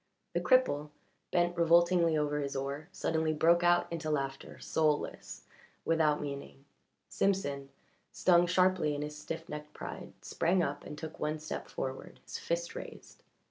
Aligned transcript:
The 0.33 0.41
cripple, 0.41 0.89
bent 1.29 1.55
revoltingly 1.55 2.17
over 2.17 2.39
his 2.39 2.55
oar, 2.55 2.87
suddenly 2.91 3.33
broke 3.33 3.61
out 3.63 3.85
into 3.91 4.09
laughter, 4.09 4.57
soulless, 4.57 5.43
without 5.85 6.19
meaning. 6.19 6.65
Simpson, 7.07 7.69
stung 8.11 8.47
sharply 8.47 8.95
in 8.95 9.03
his 9.03 9.15
stiff 9.15 9.47
necked 9.47 9.73
pride, 9.73 10.13
sprang 10.23 10.63
up 10.63 10.83
and 10.85 10.97
took 10.97 11.19
one 11.19 11.37
step 11.37 11.67
forward, 11.67 12.19
his 12.25 12.39
fist 12.39 12.73
raised. 12.73 13.21